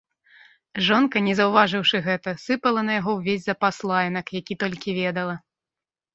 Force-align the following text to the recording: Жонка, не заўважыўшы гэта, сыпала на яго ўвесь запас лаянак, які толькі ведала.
Жонка, 0.85 1.21
не 1.27 1.35
заўважыўшы 1.39 1.97
гэта, 2.07 2.33
сыпала 2.45 2.85
на 2.89 2.97
яго 2.99 3.11
ўвесь 3.19 3.45
запас 3.51 3.75
лаянак, 3.93 4.27
які 4.41 4.53
толькі 4.67 4.99
ведала. 5.03 5.35